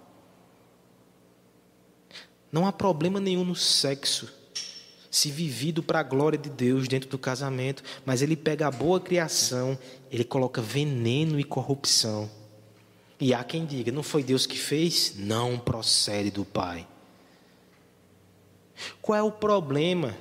[2.50, 4.39] Não há problema nenhum no sexo
[5.10, 9.00] se vivido para a glória de Deus dentro do casamento, mas ele pega a boa
[9.00, 9.76] criação,
[10.10, 12.30] ele coloca veneno e corrupção.
[13.20, 15.14] E há quem diga: não foi Deus que fez?
[15.16, 16.86] Não procede do Pai.
[19.02, 20.16] Qual é o problema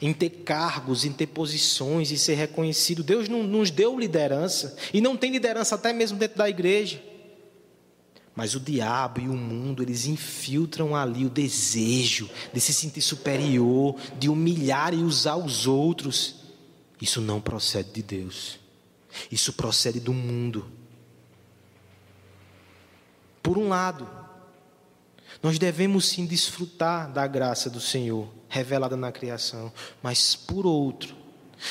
[0.00, 3.04] em ter cargos, em ter posições e ser reconhecido?
[3.04, 7.00] Deus não nos deu liderança e não tem liderança até mesmo dentro da igreja.
[8.36, 13.94] Mas o diabo e o mundo, eles infiltram ali o desejo de se sentir superior,
[14.18, 16.36] de humilhar e usar os outros.
[17.00, 18.58] Isso não procede de Deus.
[19.30, 20.66] Isso procede do mundo.
[23.40, 24.08] Por um lado,
[25.42, 31.14] nós devemos sim desfrutar da graça do Senhor revelada na criação, mas por outro,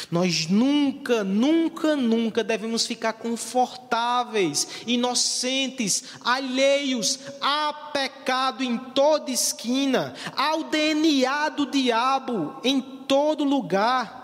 [0.10, 10.65] nós nunca, nunca, nunca devemos ficar confortáveis, inocentes, alheios a pecado em toda esquina, ao
[10.65, 14.22] DNA do diabo em todo lugar.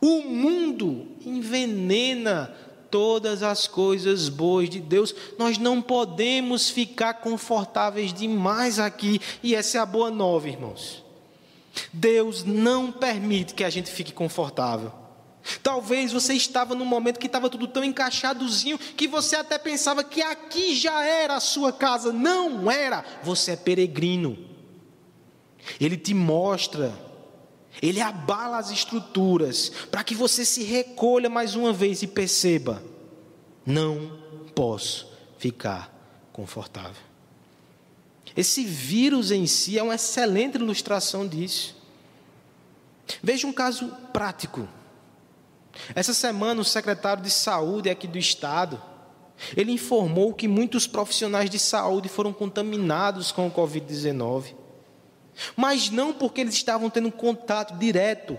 [0.00, 2.54] O mundo envenena
[2.90, 5.14] todas as coisas boas de Deus.
[5.38, 11.05] Nós não podemos ficar confortáveis demais aqui, e essa é a boa nova, irmãos.
[11.92, 14.92] Deus não permite que a gente fique confortável.
[15.62, 20.20] Talvez você estava num momento que estava tudo tão encaixadozinho que você até pensava que
[20.20, 22.12] aqui já era a sua casa.
[22.12, 23.04] Não era.
[23.22, 24.36] Você é peregrino.
[25.80, 26.92] Ele te mostra,
[27.82, 32.82] ele abala as estruturas para que você se recolha mais uma vez e perceba:
[33.64, 34.18] não
[34.54, 35.92] posso ficar
[36.32, 37.05] confortável.
[38.36, 41.74] Esse vírus em si é uma excelente ilustração disso.
[43.22, 44.68] Veja um caso prático.
[45.94, 48.82] Essa semana, o secretário de saúde aqui do estado,
[49.56, 54.54] ele informou que muitos profissionais de saúde foram contaminados com o Covid-19.
[55.54, 58.38] Mas não porque eles estavam tendo contato direto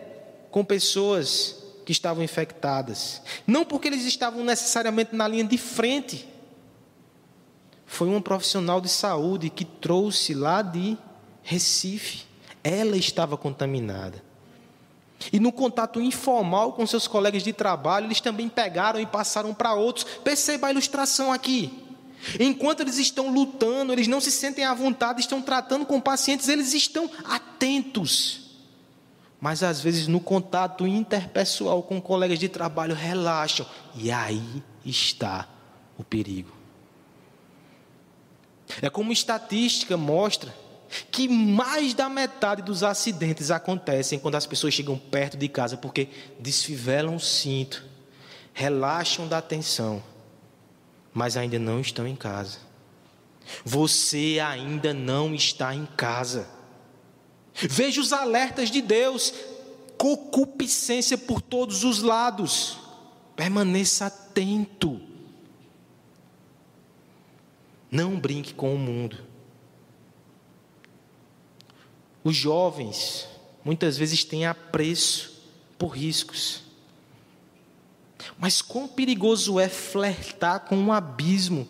[0.52, 3.22] com pessoas que estavam infectadas.
[3.46, 6.28] Não porque eles estavam necessariamente na linha de frente
[7.88, 10.98] foi uma profissional de saúde que trouxe lá de
[11.42, 12.26] Recife.
[12.62, 14.22] Ela estava contaminada.
[15.32, 19.74] E no contato informal com seus colegas de trabalho, eles também pegaram e passaram para
[19.74, 20.06] outros.
[20.24, 21.86] Perceba a ilustração aqui.
[22.40, 26.74] Enquanto eles estão lutando, eles não se sentem à vontade, estão tratando com pacientes, eles
[26.74, 28.42] estão atentos.
[29.40, 33.66] Mas às vezes no contato interpessoal com colegas de trabalho relaxam.
[33.96, 35.48] E aí está
[35.98, 36.57] o perigo.
[38.82, 40.54] É como estatística mostra
[41.12, 46.10] que mais da metade dos acidentes acontecem quando as pessoas chegam perto de casa porque
[46.40, 47.86] desfivelam o cinto,
[48.54, 50.02] relaxam da tensão,
[51.14, 52.60] mas ainda não estão em casa.
[53.64, 56.48] Você ainda não está em casa.
[57.54, 59.34] Veja os alertas de Deus,
[59.98, 62.78] concupiscência por todos os lados.
[63.36, 65.02] Permaneça atento.
[67.90, 69.18] Não brinque com o mundo.
[72.24, 73.28] Os jovens
[73.64, 75.42] muitas vezes têm apreço
[75.78, 76.64] por riscos.
[78.38, 81.68] Mas quão perigoso é flertar com um abismo,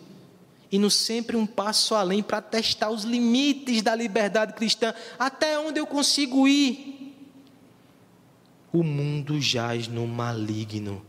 [0.70, 5.86] indo sempre um passo além para testar os limites da liberdade cristã, até onde eu
[5.86, 7.14] consigo ir.
[8.72, 11.04] O mundo jaz no maligno.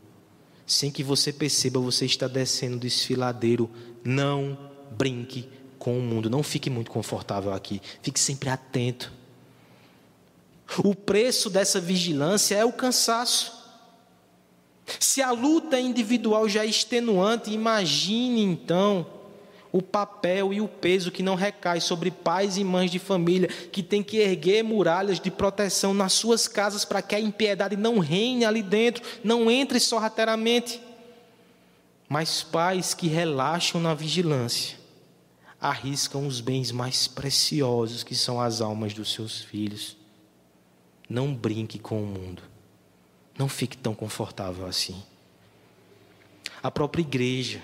[0.66, 3.70] Sem que você perceba, você está descendo o desfiladeiro.
[4.04, 5.50] Não brinque
[5.80, 6.30] com o mundo.
[6.30, 7.82] Não fique muito confortável aqui.
[8.04, 9.12] Fique sempre atento.
[10.84, 13.58] O preço dessa vigilância é o cansaço.
[15.00, 19.06] Se a luta individual já é extenuante, imagine então
[19.72, 23.84] o papel e o peso que não recai sobre pais e mães de família que
[23.84, 28.46] têm que erguer muralhas de proteção nas suas casas para que a impiedade não reine
[28.46, 30.82] ali dentro, não entre sorrateiramente.
[32.08, 34.79] Mas pais que relaxam na vigilância
[35.62, 39.98] arriscam os bens mais preciosos que são as almas dos seus filhos.
[41.10, 42.42] Não brinque com o mundo.
[43.38, 45.02] Não fique tão confortável assim.
[46.62, 47.62] A própria igreja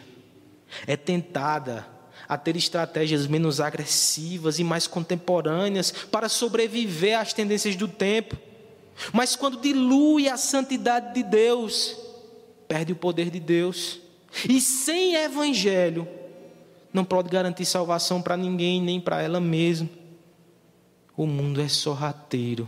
[0.87, 1.87] é tentada
[2.27, 8.37] a ter estratégias menos agressivas e mais contemporâneas para sobreviver às tendências do tempo.
[9.13, 11.95] Mas quando dilui a santidade de Deus,
[12.67, 13.99] perde o poder de Deus.
[14.49, 16.07] E sem evangelho,
[16.95, 19.89] não pode garantir salvação para ninguém, nem para ela mesma.
[21.15, 22.67] O mundo é sorrateiro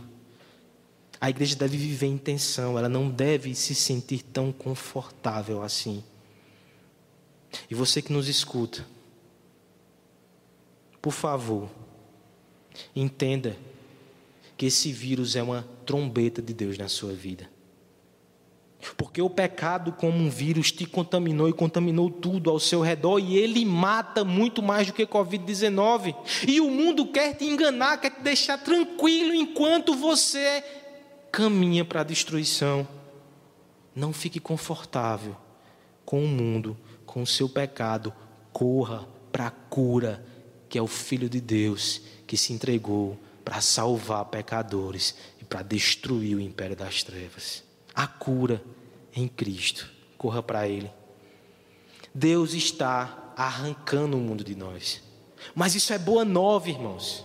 [1.20, 6.04] a igreja deve viver em tensão, ela não deve se sentir tão confortável assim.
[7.68, 8.86] E você que nos escuta,
[11.02, 11.68] por favor,
[12.94, 13.56] entenda
[14.56, 17.50] que esse vírus é uma trombeta de Deus na sua vida.
[18.96, 23.36] Porque o pecado, como um vírus, te contaminou e contaminou tudo ao seu redor, e
[23.36, 26.14] ele mata muito mais do que Covid-19.
[26.46, 30.62] E o mundo quer te enganar, quer te deixar tranquilo enquanto você
[31.32, 32.86] caminha para a destruição.
[33.94, 35.36] Não fique confortável
[36.04, 38.12] com o mundo, com o seu pecado.
[38.52, 40.24] Corra para a cura,
[40.68, 46.36] que é o Filho de Deus que se entregou para salvar pecadores e para destruir
[46.36, 47.67] o império das trevas.
[47.98, 48.62] A cura
[49.12, 49.90] em Cristo.
[50.16, 50.88] Corra para Ele.
[52.14, 55.02] Deus está arrancando o mundo de nós.
[55.52, 57.24] Mas isso é boa nova, irmãos.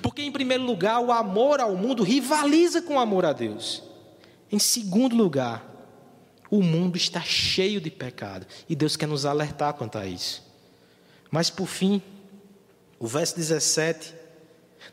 [0.00, 3.82] Porque, em primeiro lugar, o amor ao mundo rivaliza com o amor a Deus.
[4.50, 5.62] Em segundo lugar,
[6.50, 10.42] o mundo está cheio de pecado e Deus quer nos alertar quanto a isso.
[11.30, 12.00] Mas, por fim,
[12.98, 14.14] o verso 17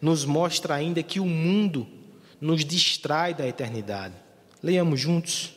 [0.01, 1.87] nos mostra ainda que o mundo
[2.41, 4.20] nos distrai da eternidade.
[4.61, 5.55] Leiamos juntos.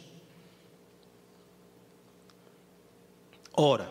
[3.53, 3.89] Ora,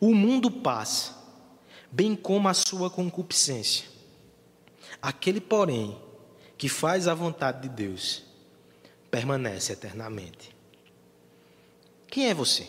[0.00, 1.14] o mundo passa,
[1.90, 3.86] bem como a sua concupiscência.
[5.02, 5.98] Aquele, porém,
[6.56, 8.22] que faz a vontade de Deus,
[9.10, 10.54] permanece eternamente.
[12.06, 12.68] Quem é você?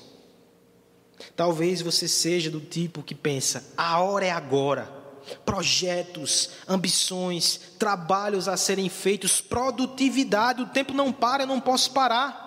[1.35, 5.04] Talvez você seja do tipo que pensa: a hora é agora.
[5.45, 12.43] Projetos, ambições, trabalhos a serem feitos, produtividade, o tempo não para, eu não posso parar.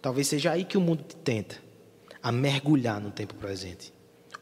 [0.00, 1.56] Talvez seja aí que o mundo te tenta,
[2.22, 3.92] a mergulhar no tempo presente.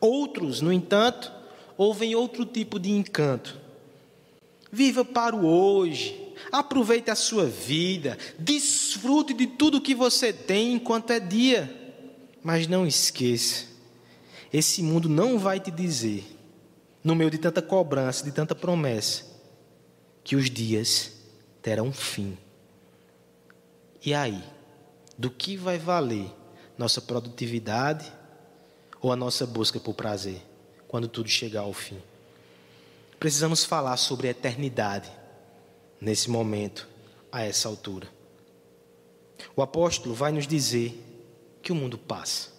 [0.00, 1.32] Outros, no entanto,
[1.76, 3.62] ouvem outro tipo de encanto
[4.74, 6.18] Viva para o hoje.
[6.50, 8.16] Aproveite a sua vida.
[8.38, 11.70] Desfrute de tudo que você tem enquanto é dia.
[12.42, 13.66] Mas não esqueça:
[14.50, 16.24] esse mundo não vai te dizer,
[17.02, 19.24] no meio de tanta cobrança, de tanta promessa,
[20.22, 21.12] que os dias
[21.60, 22.36] terão fim.
[24.04, 24.42] E aí?
[25.18, 26.30] Do que vai valer
[26.76, 28.10] nossa produtividade
[29.00, 30.42] ou a nossa busca por prazer
[30.88, 31.98] quando tudo chegar ao fim?
[33.18, 35.10] Precisamos falar sobre a eternidade
[36.00, 36.88] nesse momento,
[37.30, 38.08] a essa altura.
[39.54, 41.00] O apóstolo vai nos dizer
[41.62, 42.50] que o mundo passa.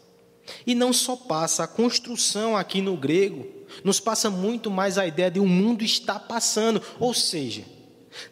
[0.66, 5.32] E não só passa, a construção aqui no grego nos passa muito mais a ideia
[5.32, 7.64] de o mundo está passando, ou seja,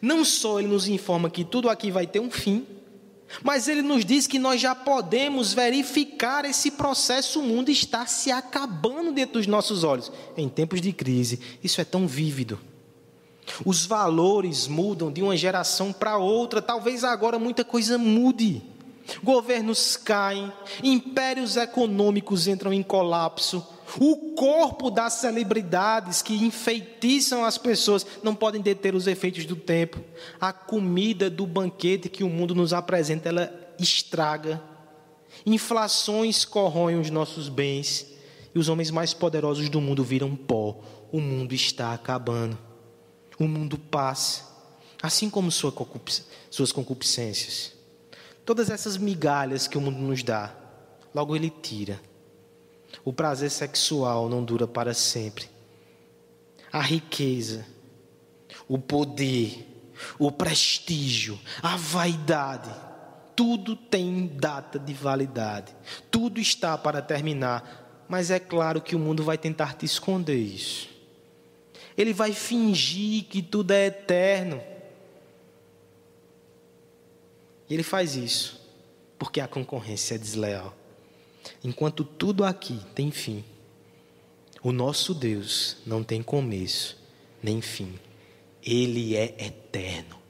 [0.00, 2.66] não só ele nos informa que tudo aqui vai ter um fim,
[3.42, 8.30] mas ele nos diz que nós já podemos verificar esse processo, o mundo está se
[8.30, 10.12] acabando dentro dos nossos olhos.
[10.36, 12.58] Em tempos de crise, isso é tão vívido.
[13.64, 18.62] Os valores mudam de uma geração para outra, talvez agora muita coisa mude.
[19.22, 23.66] Governos caem, impérios econômicos entram em colapso,
[23.98, 30.00] o corpo das celebridades que enfeitiçam as pessoas não podem deter os efeitos do tempo.
[30.40, 34.62] A comida do banquete que o mundo nos apresenta, ela estraga.
[35.44, 38.06] Inflações corroem os nossos bens
[38.54, 40.80] e os homens mais poderosos do mundo viram pó.
[41.10, 42.58] O mundo está acabando.
[43.38, 44.44] O mundo passa,
[45.02, 45.74] assim como sua
[46.50, 47.72] suas concupiscências.
[48.44, 50.54] Todas essas migalhas que o mundo nos dá,
[51.14, 52.00] logo ele tira
[53.04, 55.46] o prazer sexual não dura para sempre.
[56.72, 57.66] A riqueza,
[58.68, 59.66] o poder,
[60.18, 62.70] o prestígio, a vaidade,
[63.34, 65.74] tudo tem data de validade.
[66.10, 68.04] Tudo está para terminar.
[68.08, 70.88] Mas é claro que o mundo vai tentar te esconder isso.
[71.96, 74.62] Ele vai fingir que tudo é eterno.
[77.68, 78.60] E ele faz isso
[79.18, 80.74] porque a concorrência é desleal.
[81.64, 83.44] Enquanto tudo aqui tem fim,
[84.62, 86.96] o nosso Deus não tem começo
[87.42, 87.98] nem fim.
[88.64, 90.22] Ele é eterno.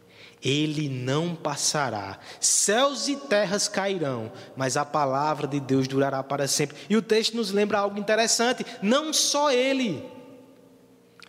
[0.42, 2.18] Ele não passará.
[2.40, 6.76] Céus e terras cairão, mas a palavra de Deus durará para sempre.
[6.90, 10.02] E o texto nos lembra algo interessante: não só ele,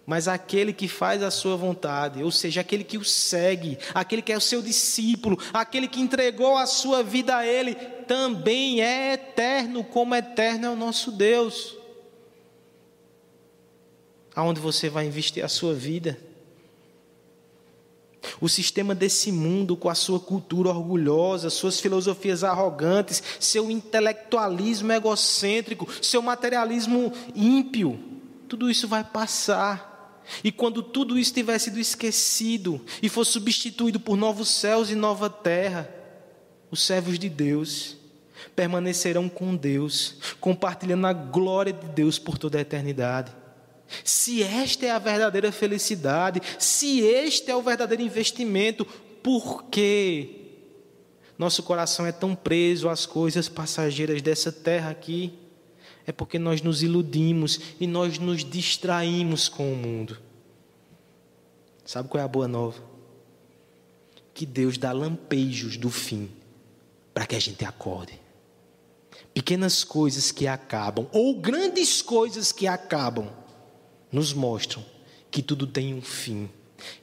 [0.05, 4.33] mas aquele que faz a sua vontade, ou seja, aquele que o segue, aquele que
[4.33, 7.75] é o seu discípulo, aquele que entregou a sua vida a ele,
[8.05, 11.77] também é eterno, como eterno é o nosso Deus.
[14.35, 16.17] Aonde você vai investir a sua vida?
[18.39, 25.87] O sistema desse mundo, com a sua cultura orgulhosa, suas filosofias arrogantes, seu intelectualismo egocêntrico,
[26.01, 27.99] seu materialismo ímpio,
[28.47, 30.21] tudo isso vai passar.
[30.43, 35.29] E quando tudo isso tiver sido esquecido e for substituído por novos céus e nova
[35.29, 36.02] terra,
[36.73, 37.95] os servos de Deus
[38.55, 43.31] permanecerão com Deus, compartilhando a glória de Deus por toda a eternidade.
[44.03, 48.85] Se esta é a verdadeira felicidade, se este é o verdadeiro investimento,
[49.21, 50.41] por que
[51.37, 55.39] nosso coração é tão preso às coisas passageiras dessa terra aqui?
[56.05, 60.19] é porque nós nos iludimos e nós nos distraímos com o mundo.
[61.85, 62.83] Sabe qual é a boa nova?
[64.33, 66.29] Que Deus dá lampejos do fim
[67.13, 68.19] para que a gente acorde.
[69.33, 73.29] Pequenas coisas que acabam, ou grandes coisas que acabam,
[74.11, 74.85] nos mostram
[75.31, 76.49] que tudo tem um fim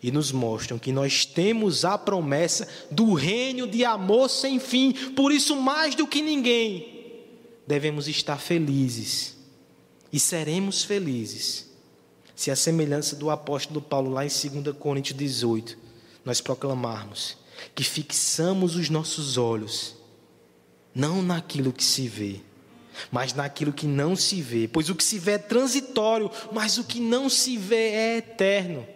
[0.03, 4.93] e nos mostram que nós temos a promessa do reino de amor sem fim.
[4.93, 7.25] Por isso, mais do que ninguém,
[7.67, 9.37] devemos estar felizes.
[10.13, 11.69] E seremos felizes
[12.41, 15.77] se a semelhança do apóstolo Paulo, lá em 2 Coríntios 18,
[16.25, 17.37] nós proclamarmos
[17.75, 19.95] que fixamos os nossos olhos
[20.95, 22.41] não naquilo que se vê,
[23.11, 26.85] mas naquilo que não se vê, pois o que se vê é transitório, mas o
[26.85, 28.87] que não se vê é eterno.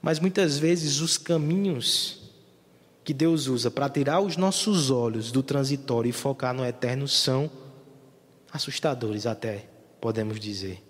[0.00, 2.20] Mas muitas vezes os caminhos
[3.04, 7.50] que Deus usa para tirar os nossos olhos do transitório e focar no eterno são
[8.52, 9.66] assustadores, até
[10.00, 10.82] podemos dizer.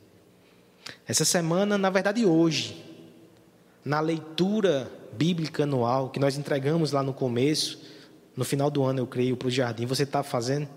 [1.07, 2.83] Essa semana, na verdade, hoje,
[3.85, 7.79] na leitura bíblica anual que nós entregamos lá no começo,
[8.37, 10.69] no final do ano, eu creio, para o jardim, você está fazendo?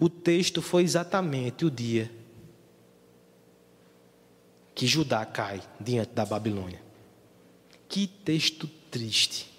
[0.00, 2.10] O texto foi exatamente o dia
[4.74, 6.80] que Judá cai diante da Babilônia.
[7.88, 9.50] Que texto triste.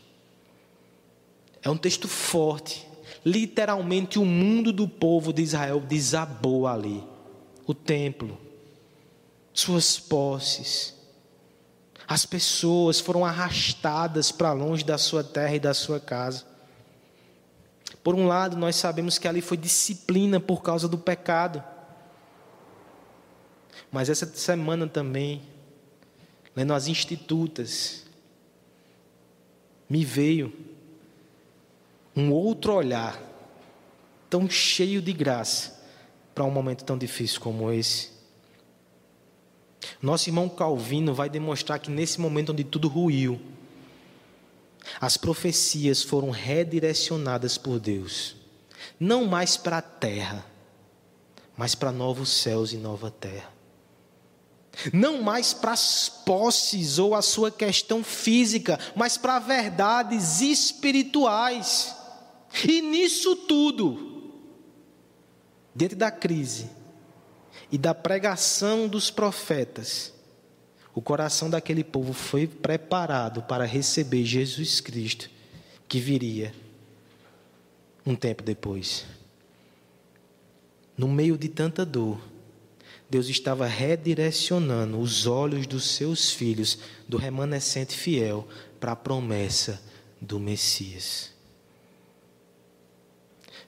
[1.61, 2.87] É um texto forte.
[3.25, 7.03] Literalmente, o mundo do povo de Israel desabou ali.
[7.65, 8.37] O templo,
[9.53, 10.93] suas posses.
[12.07, 16.52] As pessoas foram arrastadas para longe da sua terra e da sua casa.
[18.03, 21.63] Por um lado, nós sabemos que ali foi disciplina por causa do pecado.
[23.91, 25.41] Mas essa semana também,
[26.55, 28.05] lendo as institutas,
[29.89, 30.51] me veio
[32.15, 33.21] um outro olhar,
[34.29, 35.81] tão cheio de graça,
[36.35, 38.11] para um momento tão difícil como esse.
[40.01, 43.39] Nosso irmão Calvino vai demonstrar que nesse momento onde tudo ruiu,
[44.99, 48.35] as profecias foram redirecionadas por Deus,
[48.99, 50.45] não mais para a terra,
[51.55, 53.51] mas para novos céus e nova terra.
[54.91, 61.95] Não mais para as posses ou a sua questão física, mas para verdades espirituais.
[62.67, 64.33] E nisso tudo,
[65.75, 66.69] diante da crise
[67.71, 70.13] e da pregação dos profetas,
[70.93, 75.29] o coração daquele povo foi preparado para receber Jesus Cristo,
[75.87, 76.53] que viria
[78.05, 79.05] um tempo depois.
[80.95, 82.21] No meio de tanta dor,
[83.09, 88.47] Deus estava redirecionando os olhos dos seus filhos, do remanescente fiel,
[88.79, 89.81] para a promessa
[90.21, 91.31] do Messias.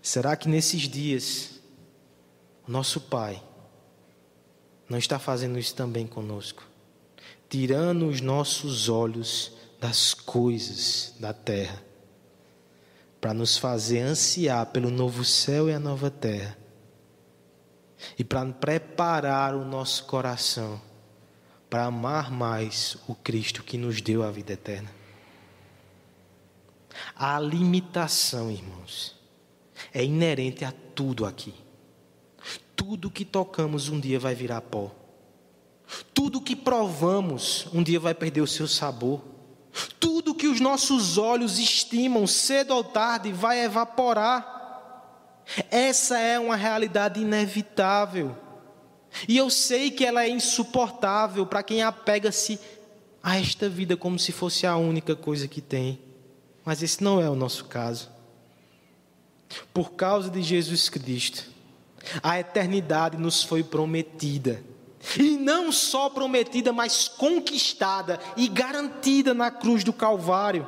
[0.01, 1.59] Será que nesses dias,
[2.67, 3.41] nosso Pai
[4.87, 6.74] não está fazendo isso também conosco?
[7.49, 11.81] Tirando os nossos olhos das coisas da terra,
[13.19, 16.57] para nos fazer ansiar pelo novo céu e a nova terra,
[18.17, 20.81] e para preparar o nosso coração
[21.75, 24.89] para amar mais o Cristo que nos deu a vida eterna.
[27.13, 29.13] A limitação, irmãos,
[29.93, 31.53] é inerente a tudo aqui.
[32.75, 34.89] Tudo que tocamos um dia vai virar pó.
[36.13, 39.21] Tudo que provamos um dia vai perder o seu sabor.
[39.99, 44.53] Tudo que os nossos olhos estimam cedo ou tarde vai evaporar.
[45.69, 48.35] Essa é uma realidade inevitável.
[49.27, 52.59] E eu sei que ela é insuportável para quem apega-se
[53.21, 55.99] a esta vida como se fosse a única coisa que tem.
[56.63, 58.09] Mas esse não é o nosso caso.
[59.73, 61.45] Por causa de Jesus Cristo,
[62.21, 64.63] a eternidade nos foi prometida.
[65.17, 70.67] E não só prometida, mas conquistada e garantida na cruz do Calvário.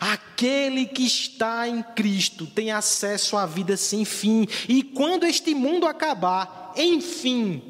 [0.00, 5.86] Aquele que está em Cristo tem acesso à vida sem fim, e quando este mundo
[5.86, 7.62] acabar, enfim,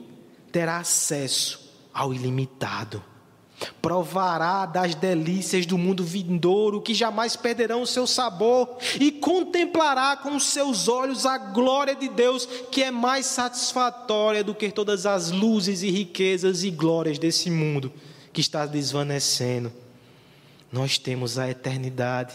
[0.50, 1.60] terá acesso
[1.92, 3.04] ao ilimitado
[3.82, 10.38] provará das delícias do mundo vindouro, que jamais perderão o seu sabor, e contemplará com
[10.38, 15.82] seus olhos a glória de Deus, que é mais satisfatória do que todas as luzes
[15.82, 17.92] e riquezas e glórias desse mundo
[18.32, 19.72] que está desvanecendo.
[20.70, 22.34] Nós temos a eternidade,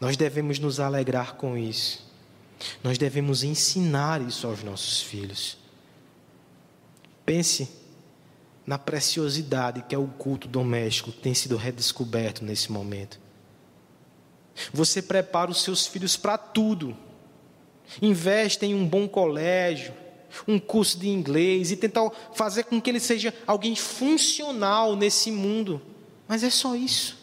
[0.00, 2.04] nós devemos nos alegrar com isso,
[2.82, 5.56] nós devemos ensinar isso aos nossos filhos.
[7.24, 7.81] Pense
[8.66, 13.20] na preciosidade que é o culto doméstico tem sido redescoberto nesse momento.
[14.72, 16.96] Você prepara os seus filhos para tudo.
[18.00, 19.92] Investe em um bom colégio,
[20.46, 25.80] um curso de inglês e tentar fazer com que ele seja alguém funcional nesse mundo.
[26.28, 27.18] Mas é só isso.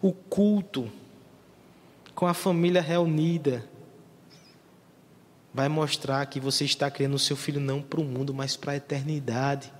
[0.00, 0.90] O culto
[2.14, 3.68] com a família reunida
[5.52, 8.72] vai mostrar que você está criando o seu filho não para o mundo, mas para
[8.72, 9.72] a eternidade.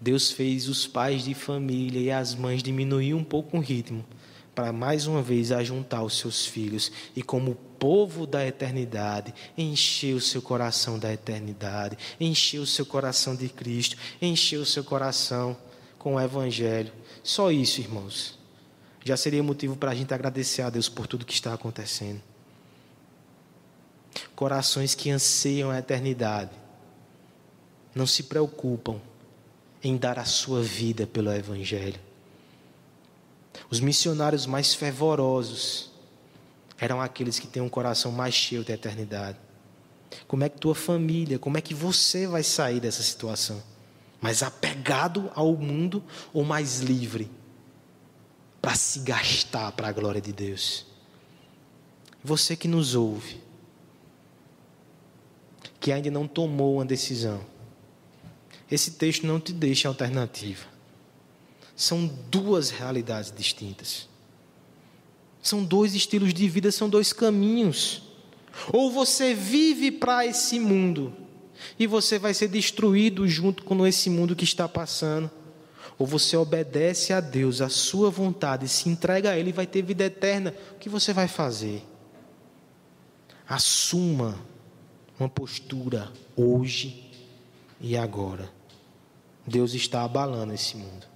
[0.00, 4.04] Deus fez os pais de família e as mães diminuir um pouco o ritmo,
[4.54, 10.20] para mais uma vez ajuntar os seus filhos e, como povo da eternidade, encher o
[10.20, 15.56] seu coração da eternidade, encher o seu coração de Cristo, encher o seu coração
[15.98, 16.92] com o Evangelho.
[17.22, 18.38] Só isso, irmãos,
[19.04, 22.20] já seria motivo para a gente agradecer a Deus por tudo que está acontecendo.
[24.34, 26.50] Corações que anseiam a eternidade,
[27.94, 29.00] não se preocupam
[29.82, 32.00] em dar a sua vida pelo Evangelho.
[33.70, 35.90] Os missionários mais fervorosos
[36.78, 39.38] eram aqueles que têm um coração mais cheio da eternidade.
[40.26, 43.62] Como é que tua família, como é que você vai sair dessa situação?
[44.20, 46.02] Mais apegado ao mundo
[46.32, 47.30] ou mais livre
[48.60, 50.86] para se gastar para a glória de Deus?
[52.24, 53.40] Você que nos ouve,
[55.78, 57.40] que ainda não tomou uma decisão,
[58.70, 60.66] esse texto não te deixa alternativa.
[61.74, 64.08] São duas realidades distintas.
[65.40, 68.02] São dois estilos de vida, são dois caminhos.
[68.72, 71.14] Ou você vive para esse mundo
[71.78, 75.30] e você vai ser destruído junto com esse mundo que está passando.
[75.98, 79.82] Ou você obedece a Deus, a sua vontade, se entrega a Ele e vai ter
[79.82, 80.54] vida eterna.
[80.72, 81.82] O que você vai fazer?
[83.48, 84.38] Assuma
[85.18, 87.10] uma postura hoje
[87.80, 88.57] e agora.
[89.48, 91.06] Deus está abalando esse mundo.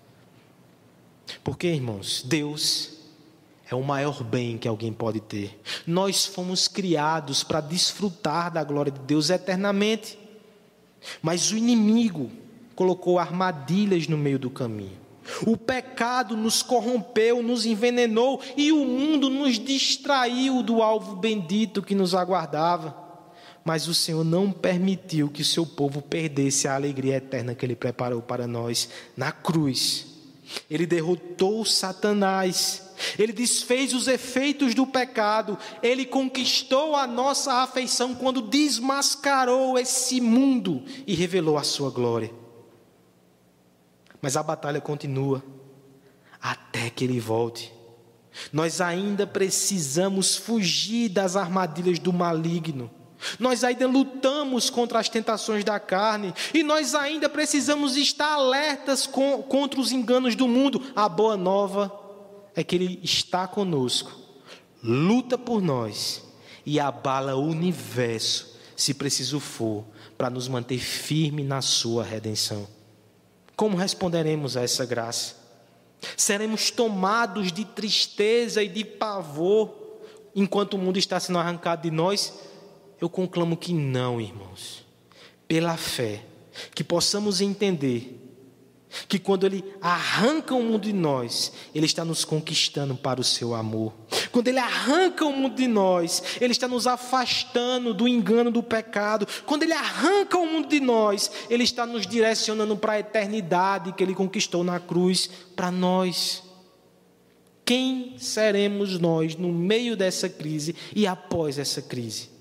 [1.45, 2.99] Porque, irmãos, Deus
[3.71, 5.61] é o maior bem que alguém pode ter.
[5.87, 10.19] Nós fomos criados para desfrutar da glória de Deus eternamente.
[11.21, 12.31] Mas o inimigo
[12.75, 15.01] colocou armadilhas no meio do caminho.
[15.47, 21.95] O pecado nos corrompeu, nos envenenou e o mundo nos distraiu do alvo bendito que
[21.95, 23.02] nos aguardava.
[23.65, 27.77] Mas o Senhor não permitiu que o seu povo perdesse a alegria eterna que ele
[27.77, 30.07] preparou para nós na cruz.
[30.69, 38.43] Ele derrotou Satanás, ele desfez os efeitos do pecado, ele conquistou a nossa afeição quando
[38.43, 42.31] desmascarou esse mundo e revelou a sua glória.
[44.21, 45.43] Mas a batalha continua
[46.41, 47.73] até que ele volte.
[48.53, 52.91] Nós ainda precisamos fugir das armadilhas do maligno.
[53.39, 59.43] Nós ainda lutamos contra as tentações da carne e nós ainda precisamos estar alertas com,
[59.43, 60.83] contra os enganos do mundo.
[60.95, 61.93] A boa nova
[62.55, 64.13] é que Ele está conosco,
[64.83, 66.23] luta por nós
[66.65, 69.85] e abala o universo, se preciso for,
[70.17, 72.67] para nos manter firme na Sua redenção.
[73.57, 75.37] Como responderemos a essa graça?
[76.17, 79.73] Seremos tomados de tristeza e de pavor
[80.35, 82.33] enquanto o mundo está sendo arrancado de nós?
[83.03, 84.87] Eu conclamo que não, irmãos.
[85.49, 86.25] Pela fé,
[86.73, 88.17] que possamos entender
[89.09, 93.57] que quando Ele arranca o mundo de nós, Ele está nos conquistando para o seu
[93.57, 93.93] amor.
[94.31, 99.27] Quando Ele arranca o mundo de nós, Ele está nos afastando do engano do pecado.
[99.47, 104.05] Quando Ele arranca o mundo de nós, Ele está nos direcionando para a eternidade que
[104.05, 106.45] Ele conquistou na cruz para nós.
[107.65, 112.32] Quem seremos nós no meio dessa crise e após essa crise?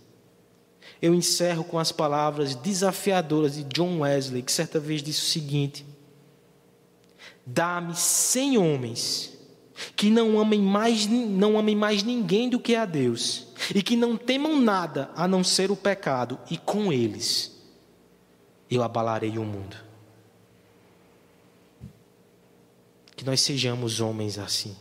[1.02, 5.86] Eu encerro com as palavras desafiadoras de John Wesley, que certa vez disse o seguinte:
[7.46, 9.32] Dá-me cem homens
[9.96, 14.16] que não amem mais não amem mais ninguém do que a Deus e que não
[14.16, 17.52] temam nada a não ser o pecado e com eles
[18.70, 19.76] eu abalarei o mundo.
[23.16, 24.76] Que nós sejamos homens assim.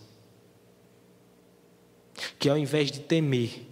[2.39, 3.67] Que ao invés de temer,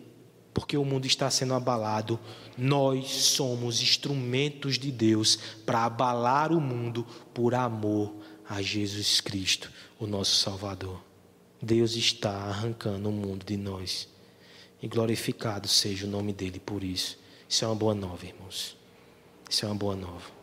[0.59, 2.19] porque o mundo está sendo abalado,
[2.57, 8.13] nós somos instrumentos de Deus para abalar o mundo por amor
[8.49, 11.01] a Jesus Cristo, o nosso Salvador.
[11.63, 14.09] Deus está arrancando o mundo de nós.
[14.83, 17.17] E glorificado seja o nome dele por isso.
[17.49, 18.77] Isso é uma boa nova, irmãos.
[19.49, 20.38] Isso é uma boa nova.